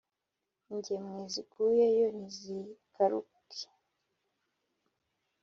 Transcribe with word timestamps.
Ingemwe 0.71 1.19
ziguyeyo 1.33 2.07
ntizigaruke, 2.15 3.57